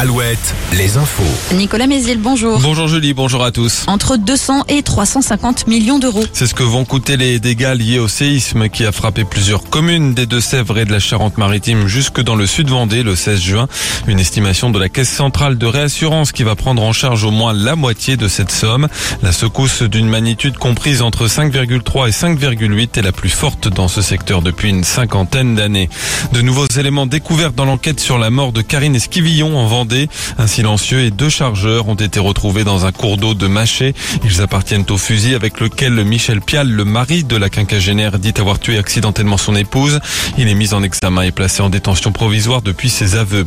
Alouette, 0.00 0.54
les 0.72 0.96
infos. 0.96 1.54
Nicolas 1.54 1.86
Mézil, 1.86 2.16
bonjour. 2.16 2.58
Bonjour 2.60 2.88
Julie, 2.88 3.12
bonjour 3.12 3.44
à 3.44 3.52
tous. 3.52 3.84
Entre 3.86 4.16
200 4.16 4.64
et 4.68 4.82
350 4.82 5.66
millions 5.66 5.98
d'euros. 5.98 6.24
C'est 6.32 6.46
ce 6.46 6.54
que 6.54 6.62
vont 6.62 6.86
coûter 6.86 7.18
les 7.18 7.38
dégâts 7.38 7.74
liés 7.74 7.98
au 7.98 8.08
séisme 8.08 8.70
qui 8.70 8.86
a 8.86 8.92
frappé 8.92 9.24
plusieurs 9.24 9.62
communes 9.62 10.14
des 10.14 10.24
Deux-Sèvres 10.24 10.78
et 10.78 10.86
de 10.86 10.90
la 10.90 11.00
Charente-Maritime 11.00 11.86
jusque 11.86 12.22
dans 12.22 12.34
le 12.34 12.46
sud 12.46 12.70
Vendée 12.70 13.02
le 13.02 13.14
16 13.14 13.40
juin. 13.40 13.68
Une 14.06 14.18
estimation 14.18 14.70
de 14.70 14.78
la 14.78 14.88
Caisse 14.88 15.10
centrale 15.10 15.58
de 15.58 15.66
réassurance 15.66 16.32
qui 16.32 16.44
va 16.44 16.54
prendre 16.54 16.82
en 16.82 16.94
charge 16.94 17.24
au 17.24 17.30
moins 17.30 17.52
la 17.52 17.76
moitié 17.76 18.16
de 18.16 18.26
cette 18.26 18.52
somme. 18.52 18.88
La 19.22 19.32
secousse 19.32 19.82
d'une 19.82 20.08
magnitude 20.08 20.56
comprise 20.56 21.02
entre 21.02 21.26
5,3 21.26 22.08
et 22.08 22.12
5,8 22.12 22.98
est 22.98 23.02
la 23.02 23.12
plus 23.12 23.28
forte 23.28 23.68
dans 23.68 23.88
ce 23.88 24.00
secteur 24.00 24.40
depuis 24.40 24.70
une 24.70 24.82
cinquantaine 24.82 25.56
d'années. 25.56 25.90
De 26.32 26.40
nouveaux 26.40 26.68
éléments 26.78 27.06
découverts 27.06 27.52
dans 27.52 27.66
l'enquête 27.66 28.00
sur 28.00 28.16
la 28.16 28.30
mort 28.30 28.52
de 28.52 28.62
Karine 28.62 28.96
Esquivillon 28.96 29.58
en 29.58 29.66
Vendée 29.66 29.89
un 30.38 30.46
silencieux 30.46 31.00
et 31.00 31.10
deux 31.10 31.28
chargeurs 31.28 31.88
ont 31.88 31.94
été 31.94 32.20
retrouvés 32.20 32.64
dans 32.64 32.86
un 32.86 32.92
cours 32.92 33.16
d'eau 33.16 33.34
de 33.34 33.46
Maché. 33.46 33.94
Ils 34.24 34.40
appartiennent 34.40 34.84
au 34.90 34.98
fusil 34.98 35.34
avec 35.34 35.60
lequel 35.60 36.04
Michel 36.04 36.40
Pial, 36.40 36.68
le 36.68 36.84
mari 36.84 37.24
de 37.24 37.36
la 37.36 37.48
quinquagénaire, 37.48 38.18
dit 38.18 38.34
avoir 38.38 38.58
tué 38.58 38.78
accidentellement 38.78 39.36
son 39.36 39.56
épouse. 39.56 40.00
Il 40.38 40.48
est 40.48 40.54
mis 40.54 40.74
en 40.74 40.82
examen 40.82 41.22
et 41.22 41.32
placé 41.32 41.62
en 41.62 41.70
détention 41.70 42.12
provisoire 42.12 42.62
depuis 42.62 42.90
ses 42.90 43.16
aveux. 43.16 43.44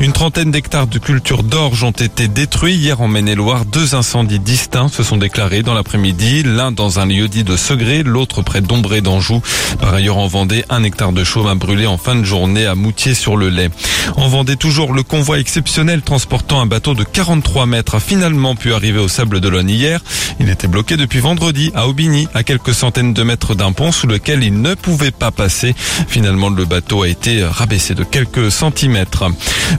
Une 0.00 0.12
trentaine 0.12 0.50
d'hectares 0.50 0.86
de 0.86 0.98
culture 0.98 1.42
d'orge 1.42 1.82
ont 1.82 1.90
été 1.90 2.28
détruits 2.28 2.74
hier 2.74 3.00
en 3.00 3.08
Maine-et-Loire. 3.08 3.64
Deux 3.64 3.94
incendies 3.94 4.38
distincts 4.38 4.88
se 4.88 5.02
sont 5.02 5.16
déclarés 5.16 5.62
dans 5.62 5.74
l'après-midi, 5.74 6.42
l'un 6.42 6.72
dans 6.72 6.98
un 6.98 7.06
lieu 7.06 7.28
dit 7.28 7.44
de 7.44 7.56
Segré, 7.56 8.02
l'autre 8.02 8.42
près 8.42 8.60
d'Ombré 8.60 9.00
d'Anjou. 9.00 9.40
Par 9.80 9.94
ailleurs, 9.94 10.18
en 10.18 10.26
Vendée, 10.26 10.64
un 10.68 10.82
hectare 10.82 11.12
de 11.12 11.24
chaume 11.24 11.46
a 11.46 11.54
brûlé 11.54 11.86
en 11.86 11.96
fin 11.96 12.14
de 12.14 12.24
journée 12.24 12.66
à 12.66 12.74
Moutier-sur-le-Lait. 12.74 13.70
En 14.16 14.28
Vendée, 14.28 14.56
toujours 14.56 14.92
le 14.92 15.02
convoi 15.02 15.38
exceptionnel 15.38 15.85
transportant 16.02 16.60
un 16.60 16.66
bateau 16.66 16.94
de 16.94 17.04
43 17.04 17.66
mètres 17.66 17.94
a 17.94 18.00
finalement 18.00 18.56
pu 18.56 18.72
arriver 18.72 18.98
au 18.98 19.08
Sable 19.08 19.40
d'Olonne 19.40 19.70
hier. 19.70 20.00
Il 20.40 20.50
était 20.50 20.66
bloqué 20.66 20.96
depuis 20.96 21.20
vendredi 21.20 21.70
à 21.74 21.86
Aubigny, 21.86 22.28
à 22.34 22.42
quelques 22.42 22.74
centaines 22.74 23.14
de 23.14 23.22
mètres 23.22 23.54
d'un 23.54 23.72
pont 23.72 23.92
sous 23.92 24.06
lequel 24.06 24.42
il 24.42 24.60
ne 24.60 24.74
pouvait 24.74 25.12
pas 25.12 25.30
passer. 25.30 25.74
Finalement, 26.08 26.50
le 26.50 26.64
bateau 26.64 27.02
a 27.02 27.08
été 27.08 27.44
rabaissé 27.44 27.94
de 27.94 28.02
quelques 28.04 28.50
centimètres. 28.50 29.24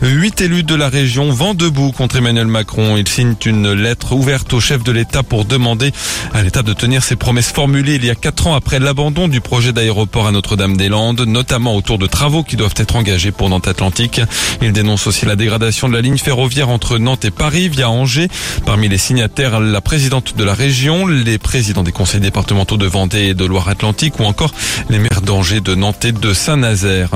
Huit 0.01 0.39
élus 0.41 0.63
de 0.63 0.75
la 0.75 0.87
région 0.87 1.29
vont 1.31 1.53
debout 1.53 1.91
contre 1.91 2.15
Emmanuel 2.17 2.47
Macron. 2.47 2.95
Ils 2.97 3.07
signent 3.07 3.35
une 3.45 3.73
lettre 3.73 4.13
ouverte 4.13 4.53
au 4.53 4.59
chef 4.59 4.83
de 4.83 4.91
l'État 4.91 5.23
pour 5.23 5.45
demander 5.45 5.91
à 6.33 6.41
l'État 6.41 6.63
de 6.63 6.73
tenir 6.73 7.03
ses 7.03 7.17
promesses 7.17 7.51
formulées 7.51 7.95
il 7.95 8.05
y 8.05 8.09
a 8.09 8.15
quatre 8.15 8.47
ans 8.47 8.55
après 8.55 8.79
l'abandon 8.79 9.27
du 9.27 9.41
projet 9.41 9.73
d'aéroport 9.73 10.27
à 10.27 10.31
Notre-Dame-des-Landes, 10.31 11.21
notamment 11.21 11.75
autour 11.75 11.97
de 11.97 12.07
travaux 12.07 12.43
qui 12.43 12.55
doivent 12.55 12.73
être 12.77 12.95
engagés 12.95 13.31
pour 13.31 13.49
Nantes 13.49 13.67
Atlantique. 13.67 14.21
Ils 14.61 14.71
dénoncent 14.71 15.07
aussi 15.07 15.25
la 15.25 15.35
dégradation 15.35 15.89
de 15.89 15.93
la 15.93 15.96
ligne 16.01 16.17
ferroviaire 16.17 16.69
entre 16.69 16.97
Nantes 16.97 17.25
et 17.25 17.31
Paris 17.31 17.69
via 17.69 17.89
Angers. 17.89 18.27
Parmi 18.65 18.89
les 18.89 18.97
signataires, 18.97 19.59
la 19.59 19.81
présidente 19.81 20.35
de 20.35 20.43
la 20.43 20.53
région, 20.53 21.07
les 21.07 21.37
présidents 21.37 21.83
des 21.83 21.91
conseils 21.91 22.21
départementaux 22.21 22.77
de 22.77 22.85
Vendée 22.85 23.27
et 23.27 23.33
de 23.33 23.45
Loire-Atlantique 23.45 24.19
ou 24.19 24.23
encore 24.23 24.53
les 24.89 24.99
maires 24.99 25.21
d'Angers, 25.21 25.61
de 25.61 25.75
Nantes 25.75 26.05
et 26.05 26.11
de 26.11 26.33
Saint-Nazaire. 26.33 27.09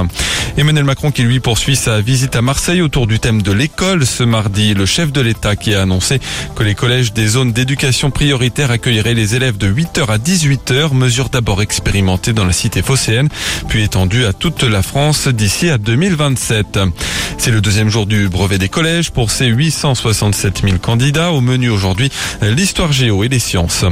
Emmanuel 0.57 0.83
Macron 0.83 1.11
qui 1.11 1.23
lui 1.23 1.39
poursuit 1.39 1.75
sa 1.75 2.01
visite 2.01 2.35
à 2.35 2.41
Marseille 2.41 2.81
autour 2.81 3.07
du 3.07 3.19
thème 3.19 3.41
de 3.41 3.51
l'école 3.51 4.05
ce 4.05 4.23
mardi. 4.23 4.73
Le 4.73 4.85
chef 4.85 5.11
de 5.11 5.21
l'État 5.21 5.55
qui 5.55 5.73
a 5.73 5.81
annoncé 5.81 6.19
que 6.55 6.63
les 6.63 6.75
collèges 6.75 7.13
des 7.13 7.27
zones 7.27 7.53
d'éducation 7.53 8.11
prioritaire 8.11 8.71
accueilleraient 8.71 9.13
les 9.13 9.35
élèves 9.35 9.57
de 9.57 9.71
8h 9.71 10.07
à 10.07 10.17
18h, 10.17 10.93
mesure 10.93 11.29
d'abord 11.29 11.61
expérimentée 11.61 12.33
dans 12.33 12.45
la 12.45 12.53
cité 12.53 12.81
phocéenne, 12.81 13.29
puis 13.67 13.83
étendue 13.83 14.25
à 14.25 14.33
toute 14.33 14.63
la 14.63 14.81
France 14.81 15.27
d'ici 15.27 15.69
à 15.69 15.77
2027. 15.77 16.79
C'est 17.37 17.51
le 17.51 17.61
deuxième 17.61 17.89
jour 17.89 18.05
du 18.05 18.29
brevet 18.29 18.57
des 18.57 18.69
collèges 18.71 19.11
pour 19.11 19.29
ces 19.29 19.47
867 19.47 20.61
000 20.63 20.77
candidats. 20.77 21.31
Au 21.31 21.41
menu 21.41 21.69
aujourd'hui, 21.69 22.09
l'histoire 22.41 22.91
géo 22.91 23.23
et 23.23 23.27
les 23.27 23.39
sciences. 23.39 23.85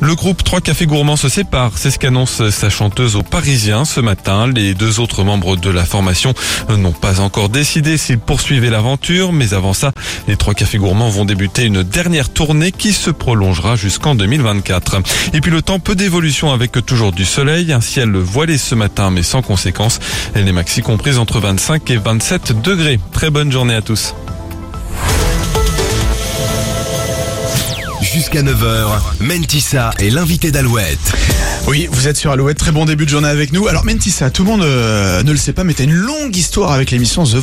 Le 0.00 0.14
groupe 0.14 0.42
Trois 0.44 0.60
Cafés 0.60 0.86
Gourmands 0.86 1.16
se 1.16 1.28
sépare. 1.28 1.72
C'est 1.76 1.90
ce 1.90 1.98
qu'annonce 1.98 2.48
sa 2.50 2.70
chanteuse 2.70 3.16
aux 3.16 3.22
Parisiens 3.22 3.84
ce 3.84 4.00
matin. 4.00 4.46
Les 4.46 4.74
deux 4.74 5.00
autres 5.00 5.24
membres 5.24 5.56
de 5.56 5.70
la 5.70 5.84
formation 5.84 6.32
n'ont 6.68 6.92
pas 6.92 7.20
encore 7.20 7.48
décidé 7.48 7.96
s'ils 7.96 8.18
poursuivaient 8.18 8.70
l'aventure. 8.70 9.32
Mais 9.32 9.52
avant 9.52 9.72
ça, 9.72 9.92
les 10.28 10.36
Trois 10.36 10.54
Cafés 10.54 10.78
Gourmands 10.78 11.10
vont 11.10 11.24
débuter 11.24 11.64
une 11.64 11.82
dernière 11.82 12.28
tournée 12.28 12.72
qui 12.72 12.92
se 12.92 13.10
prolongera 13.10 13.76
jusqu'en 13.76 14.14
2024. 14.14 15.02
Et 15.32 15.40
puis 15.40 15.50
le 15.50 15.62
temps, 15.62 15.80
peu 15.80 15.94
d'évolution 15.94 16.52
avec 16.52 16.72
toujours 16.86 17.12
du 17.12 17.24
soleil. 17.24 17.72
Un 17.72 17.80
ciel 17.80 18.16
voilé 18.16 18.58
ce 18.58 18.74
matin 18.74 19.10
mais 19.10 19.22
sans 19.22 19.42
conséquence. 19.42 19.98
Les 20.34 20.52
maxi 20.52 20.82
comprises 20.82 21.18
entre 21.18 21.40
25 21.40 21.90
et 21.90 21.96
27 21.96 22.62
degrés. 22.62 23.00
Très 23.12 23.30
bonne 23.30 23.50
journée 23.50 23.74
à 23.74 23.82
tous. 23.82 24.03
Jusqu'à 28.24 28.42
9h, 28.42 28.86
Mentissa 29.20 29.90
est 29.98 30.08
l'invité 30.08 30.50
d'Alouette. 30.50 31.12
Oui, 31.66 31.90
vous 31.92 32.08
êtes 32.08 32.16
sur 32.16 32.30
Alouette, 32.30 32.56
très 32.56 32.72
bon 32.72 32.86
début 32.86 33.04
de 33.04 33.10
journée 33.10 33.28
avec 33.28 33.52
nous. 33.52 33.68
Alors 33.68 33.84
Mentissa, 33.84 34.30
tout 34.30 34.44
le 34.44 34.50
monde 34.50 34.62
euh, 34.62 35.22
ne 35.22 35.30
le 35.30 35.36
sait 35.36 35.52
pas, 35.52 35.62
mais 35.62 35.74
t'as 35.74 35.84
une 35.84 35.92
longue 35.92 36.34
histoire 36.34 36.72
avec 36.72 36.90
l'émission 36.90 37.24
The 37.24 37.34
Voice. 37.34 37.42